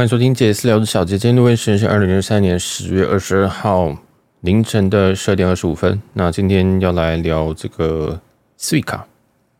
[0.00, 3.94] 欢迎收听解私聊的小杰，今天录音时间是二零二三年十月二十二号
[4.40, 6.00] 凌晨的十二点二十五分。
[6.14, 8.18] 那今天要来聊这个
[8.58, 9.02] Suica。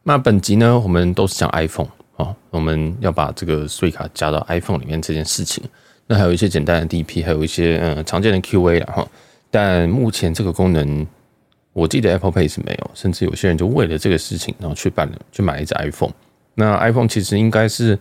[0.03, 5.63] 那本集呢，我们都是讲 iPhone 啊，我们要把这个 Suica 加到 iPhone 里面这件事情。
[6.07, 9.07] 那还有一些简单的 DP，还有一些嗯常见的 QA 了哈。
[9.51, 11.07] 但目前这个功能，
[11.75, 16.15] 我记得 Apple Pay 是没有，甚至有些人就为了这个事情，然后去办了，去买一只 iPhone。
[16.55, 17.99] 那 iPhone 其实应该是。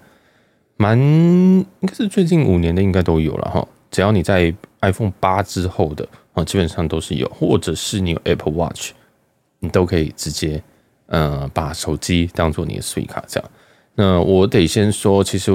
[0.82, 8.92] 蛮应该是最近五年的应该都有了哈，只要你在 iPhone 八之后的啊，基本上都是有，或者是你有 Apple Watch，
[9.60, 10.64] 你都可以直接
[11.08, 13.52] 呃把手机当做你的 Suica 这样。
[13.96, 15.52] 那我得先说，其实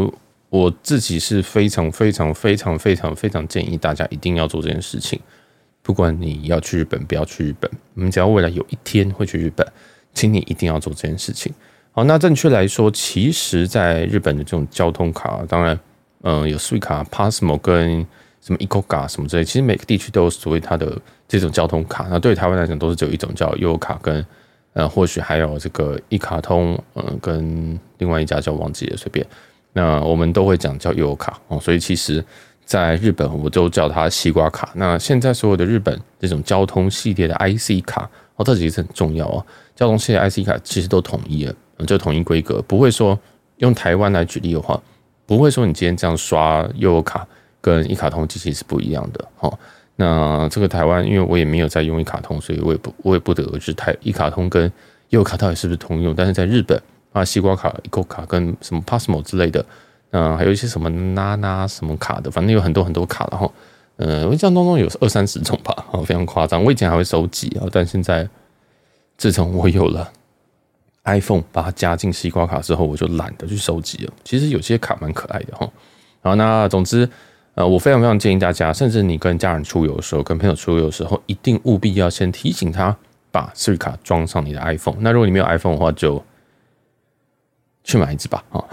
[0.50, 5.19] 我自己是非常非常非常非常非常建议大家一定要做这件事情，
[5.80, 9.66] 不管你要去日本不要去日本，我们只要未来有一天会去日本，
[10.12, 11.50] 请你一定要做这件事情。
[11.97, 15.79] 好，那正确来说，其实在日本的这种交通卡，当然，
[16.23, 18.05] 嗯，有 Suica、Pasmo 跟
[18.41, 22.09] 什么 EcoCa 什么之类，其实每个地区都有所谓它的这种交通卡。
[22.11, 24.27] 那对台湾来讲，都是只有一种叫悠游卡，跟
[24.73, 29.25] 呃，或许还有这个一卡通，嗯，跟另外一家叫忘记了，随便。
[29.73, 31.61] 那我们都会讲叫悠游卡哦。
[31.61, 32.25] 所以其实
[32.64, 34.69] 在日本，我都叫它西瓜卡。
[34.75, 39.47] 那现在所有的日本这种交通系列的 IC 卡，哦，这其实很重要哦。
[39.77, 41.55] 交通系列 IC 卡其实都统一了。
[41.86, 43.19] 就统一规格，不会说
[43.56, 44.80] 用台湾来举例的话，
[45.27, 47.27] 不会说你今天这样刷悠游卡
[47.61, 49.53] 跟一卡通机器是不一样的哈。
[49.97, 54.64] 那这个台湾，因为我也没有在用一卡通，所以我也不我也不得而知台一卡通跟
[55.11, 56.14] 悠游卡到底是不是通用。
[56.14, 56.80] 但是在日本
[57.12, 59.64] 啊，西瓜卡、ICOCA 卡跟什么 Pasmo 之类的，
[60.11, 63.50] 嗯，还有一些什么 Nana 什么卡的，反正有很多很多卡了哈。
[63.98, 66.64] 嗯，我印象当中有二三十种吧，非常夸张。
[66.64, 68.28] 我以前还会收集啊，但现在
[69.17, 70.11] 自从我有了。
[71.05, 74.12] iPhone 把它加进西瓜卡之后，我就懒得去收集了。
[74.24, 75.70] 其实有些卡蛮可爱的哈。
[76.22, 77.08] 好，那总之，
[77.55, 82.96] 呃，我非常非常建议大家，甚至你跟家人出游的时候，跟朋友出游的时候，一定务必要先提醒他
[83.30, 84.96] 把 Suica 装上你的 iPhone。
[85.01, 86.24] 那如果你没有 iPhone 的话，就
[87.83, 88.42] 去买一支吧。
[88.50, 88.64] 啊，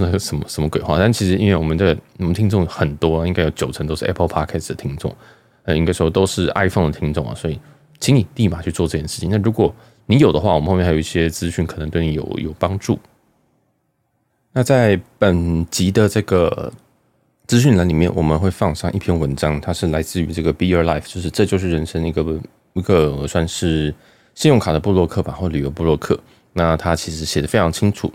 [0.00, 0.98] 那个什么什么鬼话？
[0.98, 5.14] 但其实因为我们的我们听众很多，应该有九成都是 Apple Podcast 的听众，
[5.62, 7.60] 呃，应该说都是 iPhone 的听众啊，所以
[8.00, 9.30] 请你立马去做这件事情。
[9.30, 9.72] 那如果
[10.06, 12.98] 你有的话，我们后面还有一些资讯，可能对你有有帮助。
[14.52, 16.72] 那在本集的这个
[17.46, 22.40] 资讯栏里面，我们会放上一篇文章，它是来自于这个 Be Your Life，就是这就是人生一个
[22.74, 23.92] 一个算是
[24.34, 26.18] 信用卡的布洛克吧，或旅游布洛克。
[26.52, 28.10] 那他其实写的非常清楚，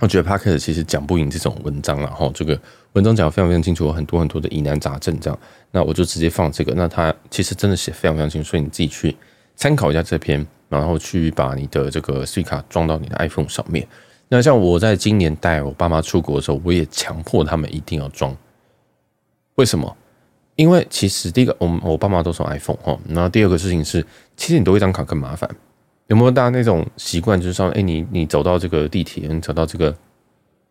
[0.00, 2.60] 我觉得 Podcast 其实讲不赢这种文章，然后这个
[2.94, 5.38] 文章讲的非常非常清楚，有很多很多的疑难杂症这样。
[5.70, 9.16] 那我就直接放这个，那他其实真的写非常非常清楚，所以你自己去
[9.54, 10.44] 参考一下这篇。
[10.78, 13.86] 然后去把你的这个 SIM 卡装到你的 iPhone 上面。
[14.28, 18.36] 那像我在今年带我爸妈出国的时候，我也强迫他们一定要装。
[19.56, 19.96] 为什么？
[20.56, 22.98] 因为其实第一个，我我爸妈都是 iPhone 哈。
[23.08, 24.04] 然后第二个事情是，
[24.36, 25.48] 其实你多一张卡更麻烦。
[26.06, 29.96] 有没有大家那种习惯，就是说，哎，你你走到这个地铁，你走到这个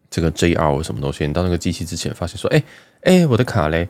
[0.10, 2.64] 这个 JR 或什么东西，你到那个机器之前，发现说，哎
[3.02, 3.90] 哎，我的卡嘞？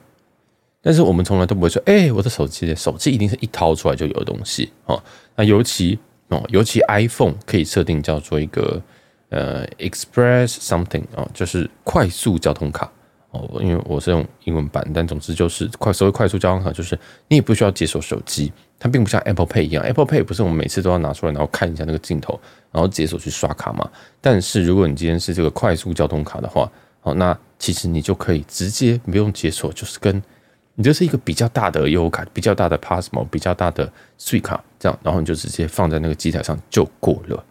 [0.85, 5.01] 但是我们从来都不会说，哎、我的手机，手机一定是一掏出来就有的东西哦。
[5.35, 8.81] 那尤其哦，尤其 iPhone 可以设定叫做一个
[9.29, 12.91] 呃 Express something 哦，就是快速交通卡
[13.31, 13.49] 哦。
[13.61, 22.37] 因为我是用英文版，但总之就是快所谓快速交通卡，就是你也不需要解锁手机，它并不像 Apple Pay 一样，Apple Pay 不是我们每次都要拿出来，然后看一下那个镜头，
[22.73, 23.89] 然后解锁去刷卡嘛。
[24.19, 26.69] 但是如果你今天是这个快速交通卡的话，
[27.03, 30.21] 哦，那其实你就可以直接不用解锁，就是跟
[30.75, 37.43] 你就是一个比较大的悠游卡，比较大的 Passmo，比较大的 Suica，这样，然后你就直接放在那个机台上就过了，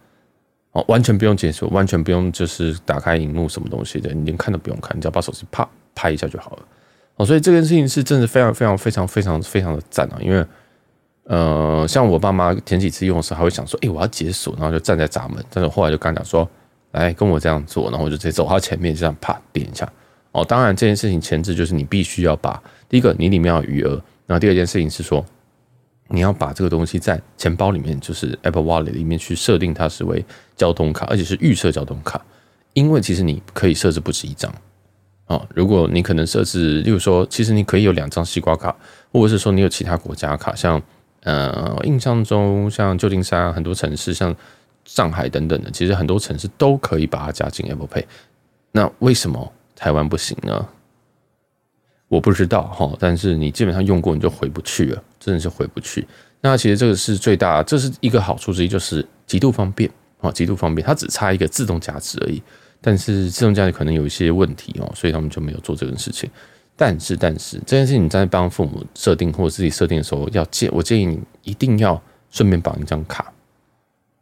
[0.73, 6.63] 哦，完全不用解锁，完全不用就是打开荧幕什么东西的，你连看都不用看，你只要把手机啪拍一下就好了，
[7.15, 10.45] 哦，所以这件事情是真的非常非常非常非常非常的赞啊，因为，
[11.23, 16.49] 呃，像我爸妈前几次用的时候，还会想说，哎，我要解锁，然后就站在闸门，但是后来就跟他讲说，
[16.91, 19.89] 来跟我这样做，然后我就直接走到前面，这样啪点一下。
[20.33, 23.91] 哦，当然这件事情前置就是你必须要把第一个你里面要有余额，
[24.27, 25.23] 然后第二件事情是说
[26.09, 30.23] 你要把这个东西在钱包里面，就是 Apple Wallet 里面去设定它是为
[30.57, 32.19] 交通卡，而且是预设交通卡，
[32.73, 34.53] 因为其实你可以设置不止一张。
[35.27, 38.75] 哦，如果你可能设置，例如说，其实你可以有两张西瓜卡，
[39.11, 40.81] 或者是说你有其他国家卡，像
[41.21, 44.35] 呃，印象中像旧金山很多城市，像
[44.83, 48.03] 上海等等的，其实很多城市都可以把它加进 Apple Pay。
[48.71, 49.53] 那为什么？
[49.83, 50.65] 台湾不行啊，
[52.07, 56.07] 我不知道哈，但是你基本上用过你就回不去了，真的是回不去。
[56.39, 59.91] 那其实这个是最大，这是一个好处之一，就是极度方便
[60.21, 60.87] 啊，极度方便。
[60.87, 62.41] 它只差一个自动驾驶而已，
[62.79, 66.29] 但是自动驾驶可能有一些问题哦，所以他们就没有做这件事情。
[66.77, 72.01] 但是，但是这件事情你在帮父母设定或者自己设定的时候，要建，我建议你一定要
[72.31, 73.33] 顺便绑一张卡。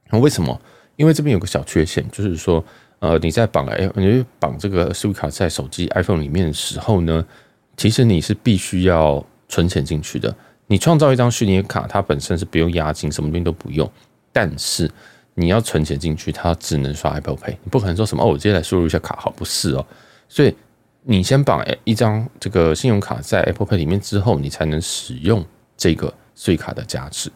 [0.09, 0.59] 那为什么？
[0.95, 2.63] 因为这边有个小缺陷，就是说，
[3.01, 7.25] 呃，你在绑哎，你绑这个 Suica 在手机 iPhone 里面的时候呢，
[7.75, 10.33] 其实你是必须要存钱进去的。
[10.67, 13.91] 你创造一张虚拟卡，它本身是不用押金，什么东西都不用，
[14.31, 14.89] 但是
[15.33, 19.85] 你要存钱进去，它只能刷 Apple Pay，你不可能说什么哦，我直接来输入一下卡号，不是哦，
[20.29, 20.55] 所以。
[21.03, 25.43] 你先绑一张这个信用卡在 Apple Pay 里面之后，你才能使用
[25.75, 27.31] 这个税卡的价值。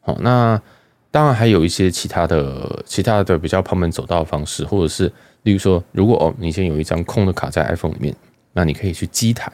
[0.00, 0.62] 好，那
[1.10, 5.12] 当然还有一些其他的、其他的比较旁门走道的方式，或者是
[5.42, 8.14] 例如说，如果哦你先有一张空的卡在 iPhone 里面，
[8.52, 9.52] 那你可以去机台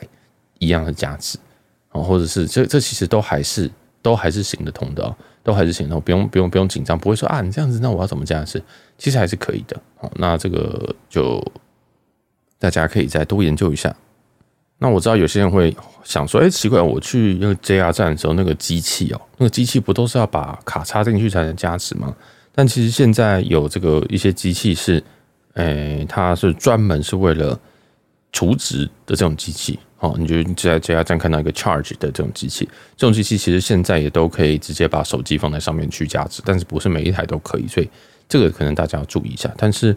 [0.58, 1.38] 一样的价值，
[1.92, 3.70] 哦，或者是这这其实都还是
[4.02, 8.62] 都还是行得通的，都还是行得通，不用不用不用紧张，不会说啊你这样子，那我要怎么价值？
[8.98, 9.80] 其实还是可以的。
[9.96, 11.42] 好，那这个就。
[12.58, 13.94] 大家可以再多研究一下。
[14.78, 15.74] 那我知道有些人会
[16.04, 22.14] 想说：“哎，奇怪，我去那个 JR 站的时候，那个机器哦，那个机器不都是要把卡插进去才能加值吗？”
[22.54, 25.02] 但其实现在有这个一些机器是，
[25.54, 27.58] 哎，它是专门是为了
[28.32, 29.78] 储值的这种机器。
[30.00, 32.68] 哦，你就在 JR 站看到一个 Charge 的这种机器，
[32.98, 37.88] 这种机器其实现在也都可以直接把手机放在上面去加值，但是不是每一台都可以，所以
[38.28, 39.50] 这个可能大家要注意一下。
[39.56, 39.96] 但是。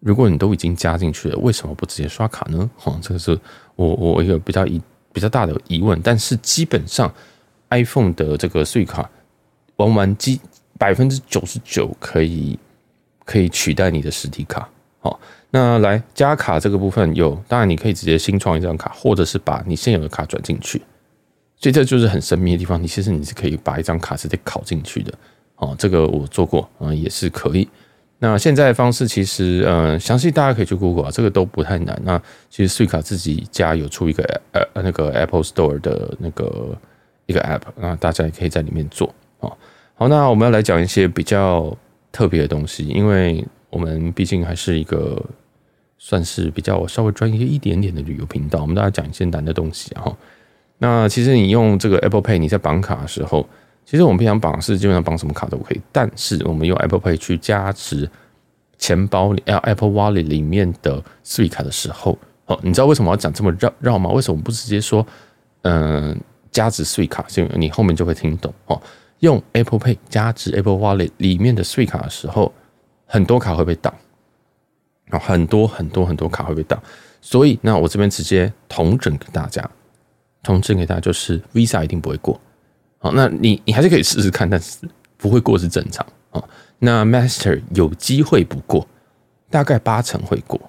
[0.00, 2.70] 如果你都已经加进去了，为什么不直接刷卡呢？
[2.76, 3.36] 哈，这个是
[3.76, 4.80] 我我一个比较疑
[5.12, 6.00] 比较大的疑问。
[6.02, 7.12] 但是基本上
[7.70, 9.08] ，iPhone 的这个税卡
[9.76, 10.40] 玩完机
[10.78, 12.58] 百分之九十九可以
[13.24, 14.68] 可以取代你的实体卡。
[15.00, 15.20] 好，
[15.50, 20.82] 那来加卡这个部分有，当然你可以直接新创一张卡，或者是把你现有的卡转进去。
[21.58, 22.82] 所以这就是很神秘的地方。
[22.82, 25.12] 你其实你是可以把一张卡直接拷进去的。
[25.56, 27.68] 哦，这个我做过啊，也是可以。
[28.18, 32.00] 那现在的方式其实，呃，详细大家可以去 Google 啊，这个都不太难。
[32.02, 32.18] 那
[32.48, 34.22] 其实 Suica 自己家有出一个
[34.52, 36.74] 呃那个 Apple Store 的那个
[37.26, 39.52] 一个 App，那大家也可以在里面做啊。
[39.94, 41.76] 好，那我们要来讲一些比较
[42.10, 45.22] 特别的东西，因为我们毕竟还是一个
[45.98, 50.16] 算是比较稍微专业一点点的旅游频道，我们大家讲一些难的东西哈。
[50.78, 53.46] 那其实你用这个 Apple Pay，你在绑卡的时候。
[53.86, 58.10] 其实我们平常绑是基本上绑什么卡都可以，但是我们用 Apple Pay 去加持
[58.78, 64.10] 钱包里 Apple Wallet 里面的 Suica 的时候，哦，你知道为什么要讲这么绕绕吗？
[64.10, 65.06] 为什么不直接说，
[65.62, 68.82] 嗯，加值 Suica，所以你后面就会听懂哦。
[69.20, 72.52] 用 Apple Pay 加值 Apple Wallet 里面的税卡的时候，
[73.06, 73.94] 很多卡会被挡，
[75.10, 76.82] 啊，很多很多很多卡会被挡，
[77.20, 79.70] 所以那我这边直接同整给大家，
[80.42, 82.40] 同整给大家就是 Visa 一定不会过。
[83.14, 84.78] 那你你还是可以试试看，但是
[85.16, 86.42] 不会过是正常啊。
[86.78, 88.86] 那 Master 有机会不过，
[89.50, 90.60] 大概八成会过。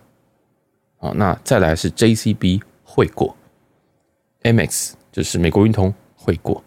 [0.99, 3.35] 啊，那再来是 JCB 会过
[4.41, 6.63] ，MX 就是美国运通会过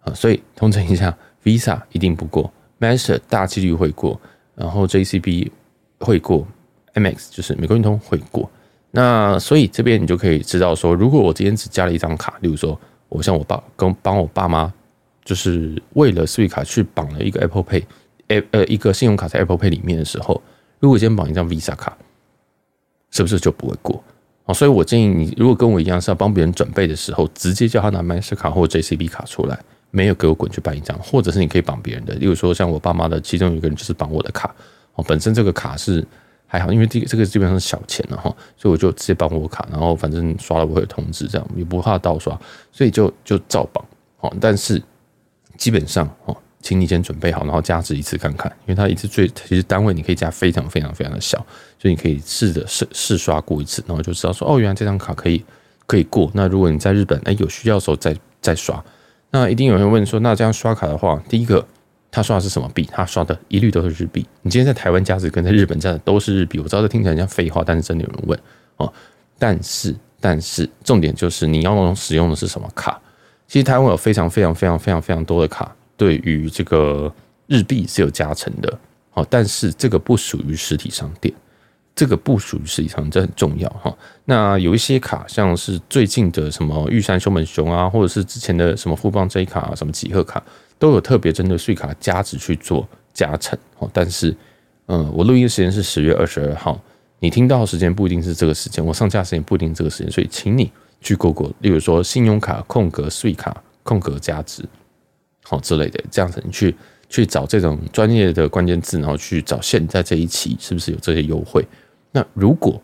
[0.00, 0.14] 啊。
[0.14, 4.20] 所以统整一下，Visa 一定不过，Master 大几率会过，
[4.54, 5.50] 然后 JCB
[5.98, 6.46] 会过
[6.94, 8.48] ，MX 就是美国运通会过。
[8.92, 14.72] 那所以这边你就可以知道说，如果我今天只加了一张卡，例如说我像我爸跟帮我爸妈。
[15.24, 17.84] 就是为了 Suica 去绑了一个 Apple Pay，
[18.50, 20.42] 呃，一个信用卡在 Apple Pay 里面的时候，
[20.80, 21.96] 如果先绑一张 Visa 卡，
[23.10, 24.02] 是不是就不会过？
[24.44, 29.58] 啊，所以我建议你，如果跟我一样是要帮别人准备的时候，直接叫他拿 Master 卡或 JCB 卡出来，
[29.90, 34.54] 没有给我滚去办一张，或者是你可以绑别人的，例如说像我爸妈的其中一个人就是绑我的卡，
[34.94, 36.06] 哦，本身这个卡是
[36.46, 38.24] 还好，因为这这个基本上是小钱了哈，
[38.58, 42.38] 所以我就直接绑我卡，然后反正刷了我会有通知，这样也不怕盗刷，
[42.70, 43.82] 所以就就照绑，
[44.20, 44.82] 哦，但是。
[45.56, 51.38] 基本上哦，请你先准备好，然后加值一次看看，因为它一次最其实单位你可以加非常非常非常的小，
[51.78, 55.44] 所以你可以试着试试刷过一次，然后就知道说哦，原来这张卡可以
[55.86, 56.30] 可以过。
[56.34, 58.82] 那如果你在日本哎有需要的时候再再刷，
[59.30, 61.66] 那一定有人问说，那这样刷卡的话，第一个
[62.10, 62.88] 他刷的是什么币？
[62.92, 64.26] 他刷的一律都是日币。
[64.42, 68.38] 你今天在台湾加值跟在日本加的都是日币，我知道这听起来像废话，但是真的有人问
[68.76, 68.92] 哦。
[69.38, 73.00] 但是但是重点就是你要使用的是什么卡？
[73.46, 77.12] 其实台湾有非常非常非常非常非常多的卡，对于这个
[77.46, 78.78] 日币是有加成的，
[79.10, 81.32] 好，但是这个不属于实体商店，
[81.94, 83.96] 这个不属于实体商店，这很重要哈。
[84.24, 90.42] 那有一些卡，像是最近的什么玉山熊本熊啊，或者是之前的什么富邦 J 卡啊，什么几贺卡，
[90.78, 94.34] 都有特别针对税卡加值去做加成，哦但是，
[94.86, 96.80] 嗯，我录音时间是十月二十二号，
[97.20, 100.72] 你听到时间不一定是这个时间，我上架时间不一定这个时间，所以请你。
[101.04, 104.64] 去 Google，例如说信用卡空格税卡空格加值，
[105.42, 106.74] 好之类的，这样子你去
[107.10, 111.64] 去找这种专业的关键字，然后去找现在这一期是不是有这些优惠？
[112.10, 112.82] 那如果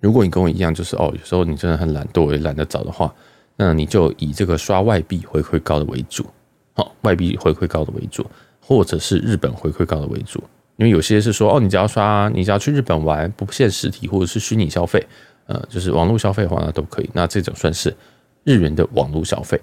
[0.00, 3.12] 如果你跟我一样，就是哦，有时候你真的很懒惰，也懒得找的话，
[3.56, 6.26] 那你就以这个刷外币回馈高的为主，
[6.74, 8.24] 好，外币回馈高的为主，
[8.60, 10.44] 或者是日本回馈高的为主。
[10.76, 15.04] 因为有些是说哦，你只要刷，你只要去日本玩，不限实体或者是虚拟消费，
[15.48, 17.10] 呃，就是网络消费的话，那都可以。
[17.12, 17.94] 那这种算是
[18.44, 19.60] 日元的网络消费。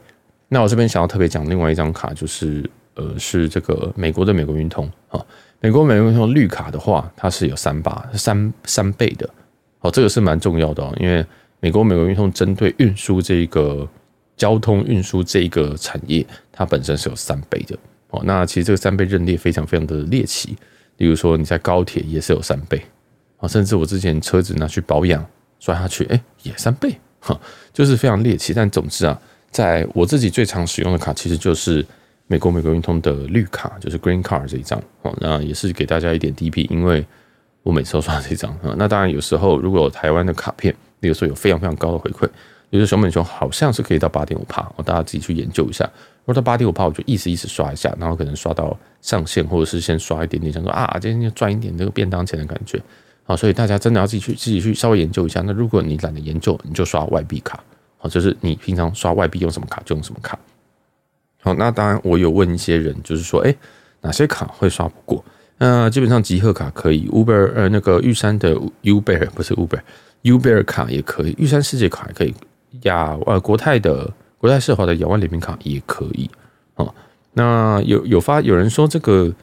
[0.49, 5.25] 那我这边想要特别讲另外一张卡，就是呃，是这个美国的美国运通啊，
[5.59, 9.29] 美国美国运通绿卡的话，它是有三八三三倍的。
[9.81, 11.25] 哦，这个是蛮重要的哦，因为
[11.59, 13.87] 美国美国运通针对运输这个
[14.35, 17.77] 交通运输这一个产业，它本身是有三倍的。
[18.09, 20.55] 哦，那其实这个三倍认列非常非常的猎奇。
[20.97, 22.81] 例如说，你在高铁也是有三倍
[23.37, 25.25] 啊，甚至我之前车子拿去保养
[25.65, 27.35] 刷下去，哎，也三倍哈，
[27.73, 28.53] 就是非常猎奇。
[28.53, 29.19] 但总之啊，
[29.49, 31.83] 在我自己最常使用的卡，其实就是
[32.27, 35.11] 美国美国运通的绿卡，就是 Green Card 这一张哦。
[35.19, 37.03] 那也是给大家一点 DP，因为
[37.63, 38.75] 我每次都刷这张啊。
[38.77, 42.29] 那当然有时候如果有台湾的卡片，那个时候有非常非常高的回馈，
[42.69, 45.83] 有的熊本熊好像是可以到八点五趴，大家自己去研究一下。
[46.25, 52.79] 如果到八点五趴，我就意思意思刷一下，然后可能刷到上限，或者是先刷一点点，想说啊，今天就赚一点这个便当钱的感觉。
[53.25, 55.41] 好，所以大家真的要自己去自己去稍微研究一下。
[55.41, 57.63] 那如果你懒得研究，你就刷外币卡，
[57.97, 60.39] 好，就是你平常刷外币用什么卡就用什么卡。
[61.41, 63.55] 好，那当然我有问一些人，就是说，哎，
[64.01, 65.25] 哪些卡会刷不过？
[65.57, 72.33] 那基本上集贺卡可以，Uber 呃那个玉山的 Uber 不是 Uber，Uber 卡也可以，玉山世界卡也可以，
[72.83, 74.11] 亚呃国泰的。
[74.37, 76.29] 国泰世华的亚万联名卡也可以
[76.75, 76.93] 哦。
[77.33, 79.33] 那有有发有人说这个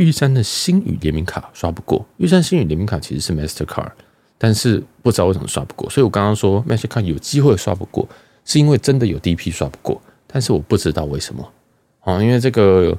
[0.00, 3.90] 玉山的星宇联名卡刷不过，玉山星宇联名卡其实是 Mastercard，
[4.38, 5.90] 但是不知道为什么刷不过。
[5.90, 8.08] 所以我刚刚说 Mastercard 有机会刷不过，
[8.46, 11.46] 是因为真的有 DP 刷不过，但是我不知道为什么
[12.00, 12.22] 啊。
[12.22, 12.96] 因为这个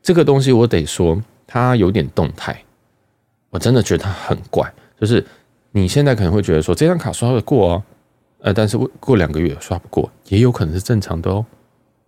[0.00, 2.62] 这个东西我得说它有点动态，
[3.50, 4.72] 我真的觉得它很怪。
[5.00, 5.26] 就是
[5.72, 7.82] 你现在可能会觉得说这张卡刷得过哦。
[8.40, 11.44] 呃，但是过两个月刷不过，也有可能是正常的哦，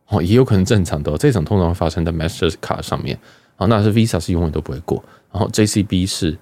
[0.07, 1.17] 哦，也有可能正常的哦。
[1.19, 3.19] 这种通常会发生在 masterc 卡上面，
[3.61, 6.37] 啊，那是 Visa 是永远都不会过，然后 JCB 是，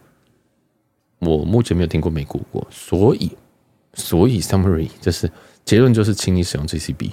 [1.19, 3.31] 我目前没有听过没过过，所以，
[3.95, 5.31] 所以 Summary 就是
[5.65, 7.11] 结论就是，请你使用 JCB，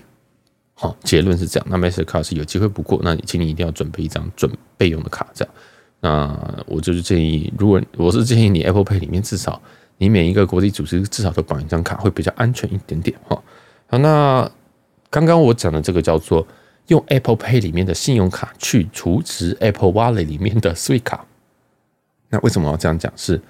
[0.76, 1.68] 好，结论是这样。
[1.70, 5.54] 那 Master 卡是有机会不过，那你请你一定要准备一张准备用的卡，这样。
[6.02, 9.62] 那我就是建议，如果我是建议你 Apple Pay 里面至少。
[9.98, 13.42] 你每一个国际组织至少都绑一张卡，会比较安全一点点哈。
[13.88, 14.52] 好，那
[15.10, 16.46] 刚刚我讲的这个叫做
[16.88, 21.20] 用 Apple Pay 里面的信用卡去储值 Apple Wallet 里面的 Suica。
[22.30, 23.12] 那为什么要这样讲？
[23.16, 23.42] 是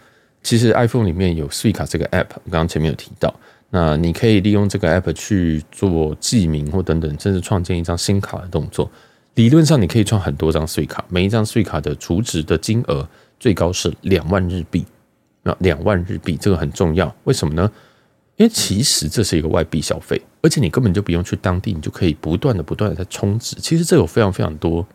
[0.43, 3.33] 其实 iPhone 里面有 Suica 这个 App，我刚刚前面有提到。
[3.71, 8.89] 那你可以利用这个 App 去做记名或等等，甚至创建一张新卡的动作。
[9.33, 13.07] 理论上你可以创很多张 Suica，每一张 Suica 的储值的金额
[13.39, 14.85] 最高是两万日币。
[15.43, 17.69] 那两万日币这个很重要，为什么呢？
[18.37, 23.55] 因为其实这是一个外币消费，而且你根本就不用去当地，你就可以不断的、不断的在充值。
[23.55, 24.85] 其实这有非常非常多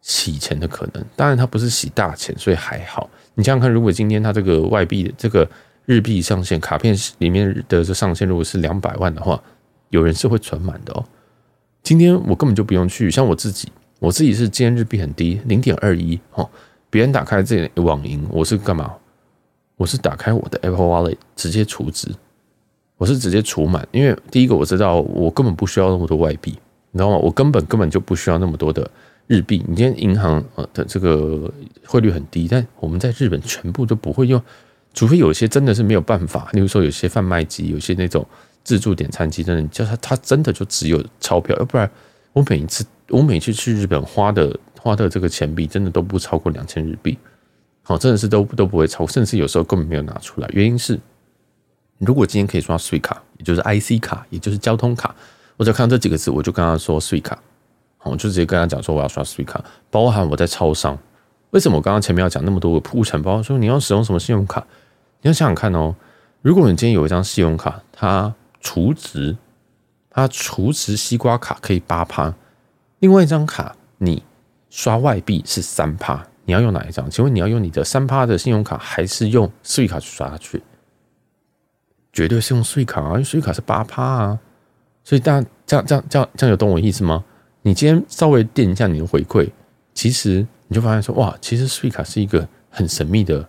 [0.00, 1.04] 洗钱的可能。
[1.14, 3.08] 当然，它不是洗大钱，所以还好。
[3.36, 5.48] 你想想看，如果今天它这个外币的这个
[5.84, 9.40] 日币上限卡片里面的这上限如果是两百万的话，
[9.90, 11.04] 有人是会存满的哦。
[11.84, 13.70] 今天我根本就不用去，像我自己，
[14.00, 16.50] 我自己是今天日币很低，零点二一哦。
[16.90, 18.92] 别人打开这里网银，我是干嘛？
[19.76, 22.08] 我是打开我的 Apple Wallet 直接储值，
[22.98, 26.50] 我是直接储满，因为第一个我知道我根本不需要那么多外币，
[26.92, 27.16] 你知道吗？
[27.16, 28.90] 我根本根本就不需要那么多的
[29.26, 29.62] 日币。
[29.68, 31.52] 你今天银行呃的这个
[31.84, 34.40] 汇率很低，但我们在日本全部都不会用，
[34.94, 38.26] 除非有些真的是没有办法，例如说有些贩卖机，有些那种
[38.64, 41.90] 自助点餐机，真的叫它它真的就只有钞票，要不然
[42.32, 47.18] 我每一次我每次去日本花的花的这个钱币真的都不超过两千日币。
[47.82, 50.48] 好，真的是都都不会超，甚至有时候根本没有拿出来。
[50.52, 50.98] 原因是，
[51.98, 55.14] 如果今天可以刷 Suica，也就是 IC 卡，也就是交通卡，
[55.56, 57.34] 我只要看到这几个字，我就跟他说 Suica，
[57.98, 59.58] 好，我就直接跟他讲说我要刷 Suica，
[59.90, 60.98] 包含我在超商。
[61.50, 63.22] 为什么我刚刚前面要讲那么多个铺陈？
[63.22, 64.60] 包括说你要使用什么信用卡，
[65.22, 65.94] 你要想想看哦。
[66.42, 69.36] 如果你今天有一张信用卡，它储值，
[70.10, 72.34] 它储值西瓜卡可以八趴，
[72.98, 74.22] 另外一张卡你
[74.68, 76.26] 刷外币是三趴。
[76.44, 77.10] 你要用哪一张？
[77.10, 80.62] 请问你要用你的三趴的信用卡，还是用 Suica 去刷下去？
[82.16, 84.38] 绝对是用税卡啊，因为税卡是八趴啊。
[85.04, 87.22] 所以大家这样这样这样这样有懂我意思吗？
[87.60, 89.46] 你今天稍微垫一下你的回馈，
[89.92, 93.46] 其实你就发现说，哇，其实税卡是一个很神秘的、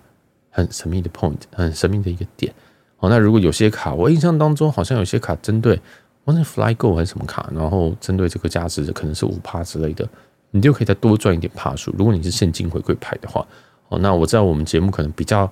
[0.49, 2.53] 很神秘的 point，很神秘的一个点。
[2.99, 5.79] 哦，那如果有些卡，我印象当中好像有些卡针对，
[6.25, 10.07] 我是 FlyGo 还是什么卡，然后针对这个价值可能是五趴之类的。
[10.51, 11.93] 你就可以再多赚一点趴数。
[11.97, 13.45] 如果你是现金回馈派的话，
[13.89, 15.51] 哦，那我知道我们节目可能比较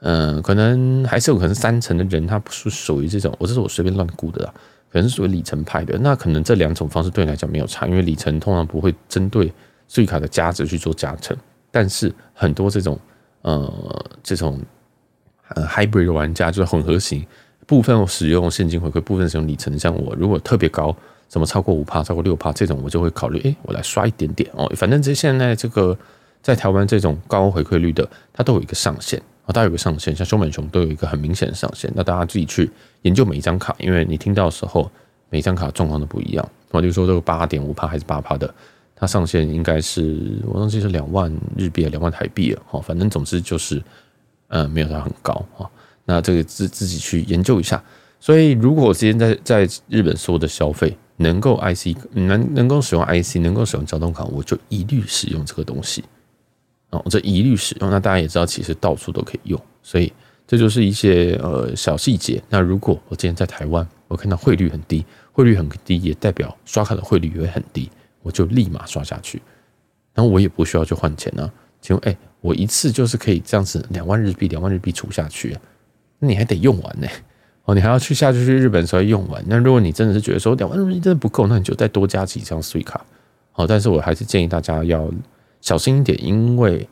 [0.00, 4.54] 嗯，可能还是有可能三成的人，他不是属于这种，我这是我随便乱估的啦，
[4.92, 5.98] 可能是属于里程派的。
[5.98, 9.52] 那可能这两种方式对你来讲没有差，因为里程通常不会针对
[9.90, 11.36] Suica 的价值去做加成。
[11.70, 12.98] 但是很多这种
[13.42, 14.60] 呃这种
[15.48, 17.26] 呃 hybrid 玩家就是混合型，
[17.66, 19.78] 部分使用现金回馈，部分使用里程。
[19.78, 20.94] 像我如果特别高，
[21.30, 24.70] 什么超过五趴、超过六趴这种，我就会考虑，哎，我来刷一点点哦。
[24.76, 25.96] 反正这现在这个
[26.42, 29.20] 在台湾这种高回馈率的，它都有一个上限。
[29.46, 31.90] 啊，大家有个上限，像熊本熊都有一个很明显的上限。
[31.94, 32.68] 那大家自己去
[33.02, 34.90] 研究每一张卡，因为你听到的时候，
[35.30, 36.46] 每一张卡状况都不一样。
[36.72, 38.52] 我就说这个八点五趴还是八趴的，
[38.94, 42.62] 它上限应该是我忘记是两万日币，两万台币了。
[42.66, 43.80] 哈，反正总之就是，
[44.48, 45.70] 嗯，没有它很高啊。
[46.04, 47.82] 那这个自自己去研究一下。
[48.18, 56.02] 所以如果今天在在日本所有的消费能够 IC 能能够使用 IC 能够使用交通卡，我就一律使用这个东西。
[56.90, 60.12] 哦，这一律使用，那大家也知道，其实到处都可以用，所以
[60.46, 62.40] 这就是一些呃小细节。
[62.48, 67.90] 那如果我今天在台湾，我看到汇率很低，汇率很低，也代表刷卡的汇率也很低，
[68.22, 69.42] 我就立马刷下去，
[70.14, 71.50] 然后我也不需要去换钱呢。
[71.80, 75.58] 请问，哎，我一次就是可以这样子两万日币，两万日币储下去，
[76.20, 77.08] 那你还得用完呢。
[77.64, 79.44] 哦，你还要去下去去日本时候用完。
[79.48, 83.04] 那如果你真的是觉得说两万日币真的不够，那你就再多加几张 s u i 卡。
[83.50, 85.10] 好，但是我还是建议大家要。
[85.60, 86.88] 小心一点，因为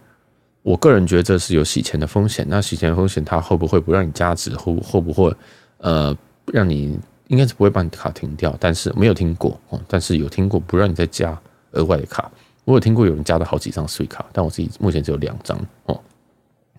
[0.62, 2.44] 我个人觉得这是有洗钱的风险。
[2.48, 5.32] 那洗钱的风险，它会不会不让你加值，会会不会
[5.78, 6.16] 呃
[6.52, 8.56] 让你应该是不会把你的卡停掉？
[8.58, 11.38] 但是没有听过哦，但是有听过不让你再加
[11.72, 12.30] 额外的卡。
[12.64, 16.00] 我有听过有人加了好几张 Suica 卡，但我自己目前只有两张哦。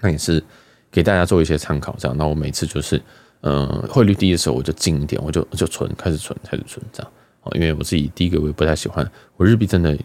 [0.01, 0.43] 那也是
[0.91, 2.17] 给大家做一些参考，这样。
[2.17, 2.99] 那我每次就是
[3.41, 7.11] 呃汇率低的时候，我就进一点，我就就存，开始存，开始存这样
[7.43, 7.51] 哦。
[7.55, 9.95] 因为我自己第一个我也不太喜欢，我日币真的。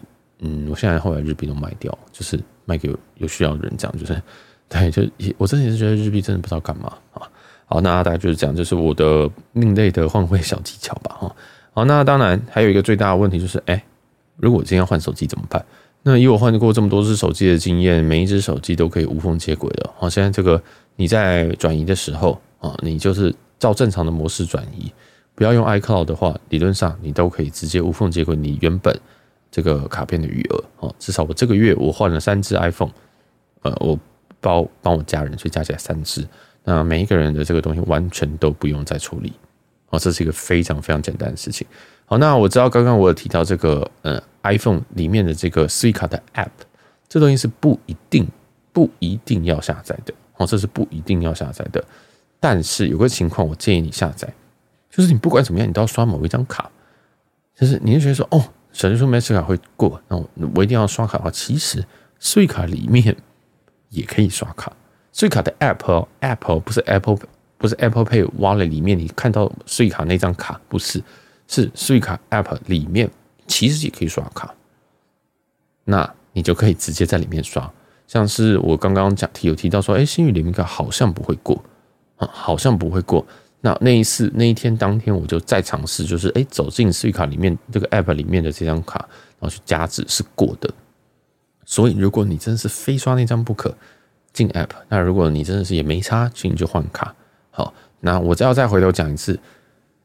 [0.41, 4.21] 嗯，我现在后来日币都卖掉，就是卖给有需要的人，这样就是，
[4.67, 5.03] 对，就
[5.37, 7.29] 我真的是觉得日币真的不知道干嘛啊。
[7.65, 11.35] 好，那大家就是这样，就是我的另类的换汇小技巧吧，哈。
[11.73, 13.81] 好，那当然还有一个最大的问题就是，哎，
[14.37, 15.63] 如果我今天要换手机怎么办？
[16.03, 19.89] 那以我换过这么多只手机的经验，每一只手机都可以无缝接轨的。
[19.95, 20.61] 好，现在这个
[20.95, 24.91] 你在转移的时候啊，你就是照正常的模式转移，
[25.35, 28.99] 不要用 iCloud 的话，理论上你都可以直接无缝接轨你原本。
[29.51, 32.89] 这个卡片的余额哦，至少我这个月我换了三只 iPhone，
[33.63, 33.99] 呃，我
[34.39, 36.25] 包帮我家人，所以加起来三只。
[36.63, 39.33] 那每一个人的这个东西完全都不用再处理
[39.89, 41.67] 哦，这是一个非常非常简单的事情。
[42.05, 46.49] 好，那我知道刚刚我有提到这个呃 iPhone 里面的这个 Suica 的 App，
[47.09, 48.25] 这东西是不一定
[48.71, 51.83] 不一定要下载的哦，这是不一定要下载的。
[52.39, 54.33] 但是有个情况，我建议你下载，
[54.89, 56.71] 就是你不管怎么样，你都要刷某一张卡，
[57.55, 58.41] 就是你就觉得说哦。
[58.73, 61.85] 小杰说 Master 卡会过，那我我一定要刷卡的话，其实
[62.19, 63.15] Suica 里面
[63.89, 64.71] 也可以刷卡。
[65.13, 67.17] Suica 的 App App 不是 Apple
[67.57, 71.03] 不是 Apple Pay Wallet 里面你看到 Suica 那张卡不是，
[71.47, 73.11] 是 Suica App 里面
[73.45, 74.53] 其实也可以刷卡。
[75.83, 77.69] 那你就可以直接在里面刷，
[78.07, 81.61] 像是我刚刚讲提有提到说，哎，星宇联名卡好像不会过
[82.17, 83.25] 啊，好像不会过。
[83.63, 89.07] 那那一次那一天当天我就再尝试，就是哎走进 Suica 里面这个 App 里面的这张卡，
[89.39, 90.69] 然后去加值是过的。
[91.63, 93.73] 所以如果你真的是非刷那张不可
[94.33, 97.13] 进 App，那如果你真的是也没差，请你就换卡。
[97.51, 99.39] 好，那我再要再回头讲一次，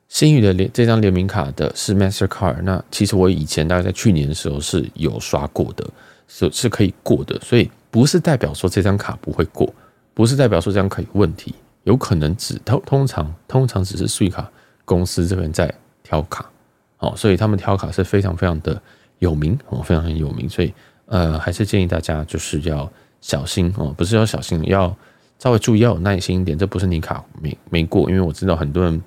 [0.09, 5.88] 星宇的联这张联名卡的是 Mastercard，那其实我以前大概在去年的时候是有刷过的，
[6.29, 9.73] 是是可以过的，所以不是代表说这张卡不会过，
[10.12, 11.55] 不是代表说这张卡有问题。
[11.87, 14.44] 有可能只通通常通常只是 Suica
[14.85, 15.72] 公司这边在
[16.03, 16.44] 挑卡，
[16.99, 18.81] 哦，所以他们挑卡是非常非常的
[19.20, 20.75] 有名哦，非常很有名，所以
[21.07, 24.94] 呃，还是建议大家就是要小心哦，不是要小心，要
[25.38, 26.59] 稍微注意，要有耐心一点。
[26.59, 29.01] 这不是你卡没没过，因为我知道很多人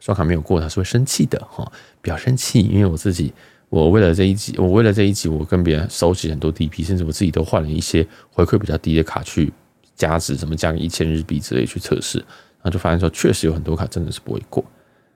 [0.00, 1.70] 刷卡没有过，他是会生气的哈，
[2.02, 3.32] 不要生气，因为我自己，
[3.68, 9.52] 我为了这一集，我为了这一集，我跟别人收集很多 DP，甚至我自己都换了一些回馈比较低的卡去。
[9.94, 14.64] 加值什么加个一千日币之类去测试，然后就发现说确实有很多卡真的是不会过。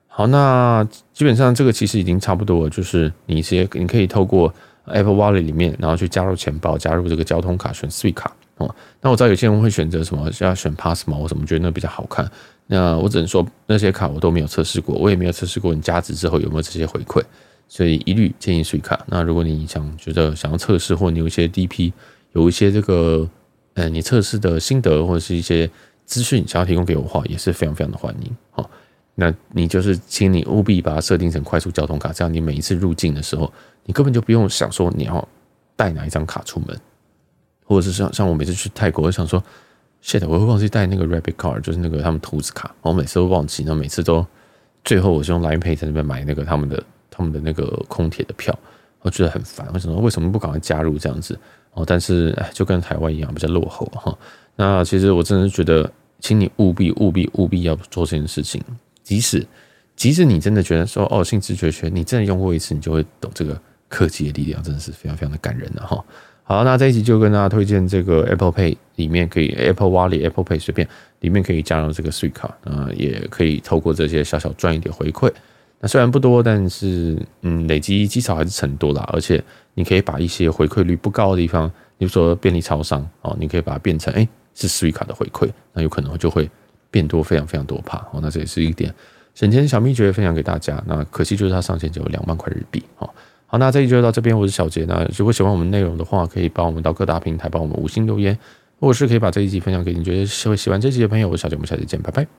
[0.07, 4.53] 好，那基本上这个其实已经差不多了，就是你直接你可以透过
[4.87, 8.75] Apple Wallet 里面，然后去加入钱包，加入这个交通卡，选 Su 卡哦。
[9.01, 12.29] 那我知道有些人会选择什么要选 Passmo，我怎么觉得那比较好看？
[12.67, 17.23] 那我只能说那些卡我都没有测试过，我也没有测试过你加值之后有没有这些回馈，
[17.69, 18.99] 所以一律建议 Su 卡。
[19.07, 21.93] 那如果你想觉得想要测试，或你有一些 DP，
[22.33, 23.29] 有一些这个。
[23.79, 25.71] 呃，你测试的心得或者是一些
[26.05, 28.37] 资讯想要提供给我的话，也是非常非常的欢迎。
[28.51, 28.69] 好，
[29.15, 33.53] 那你就是，请你务必把它设定成快速交通卡，这样你每一次入境的时候，
[33.85, 35.29] 你根本就不用想说你要
[35.77, 36.77] 带哪一张卡出门，
[37.67, 39.41] 或者是像像我每次去泰国，我想说
[40.03, 44.27] shit，我会忘记带那个 Rabbit Card，就是那个他们兔子卡，我每次都忘记，然后每次都
[44.83, 48.59] 最后我是用 Line Pay 在那边买那个他们的他们的那个空铁的票，
[49.03, 51.39] 我觉得很烦，为什么为什么不赶快加入这样子？
[51.79, 54.13] 哦，但是，就跟台湾一样比较落后哈。
[54.57, 55.89] 那其实我真的是觉得，
[56.19, 58.61] 请你务必务必务必要做这件事情，
[59.05, 59.47] 即使
[59.95, 63.57] 即使你真的觉得说哦，兴致缺缺，你真的用过一次，你就会懂这个
[63.89, 66.05] 科技的力量，真的是非常非常的感人的哈。
[66.43, 70.89] 好，那这一集就跟大家推荐这个 Apple Pay 里面可以 Apple Wallet、Apple Pay 随便
[71.21, 75.31] 里面可以加入这个 Suica，呃，也可以透过这些小小赚一点回馈。
[75.81, 79.09] 那虽然不多，但是嗯，累积积少还是成多啦。
[79.13, 79.43] 而且
[79.75, 86.51] 你可以把一些回馈率不高的地方，比如说便利超商哦，你可以把它变成哎、是 Suica 的回馈，那有可能就会
[86.91, 88.21] 变多非常非常多趴哦。
[88.21, 88.93] 那这也是一点
[89.35, 90.83] 省钱小秘诀分享给大家。
[90.87, 93.09] 那可惜就是它上限只有两万块日币哦。
[93.47, 94.39] 好，那这一集就到这边。
[94.39, 94.85] 我是小杰。
[94.87, 98.39] 那如果喜欢我们内容的话，可以帮我们到各大平台帮我们五星留言，
[98.79, 101.35] 或者是可以把这一集分享给你觉得会喜欢这集的朋友。
[101.35, 102.29] 小杰，我们下期见，拜拜。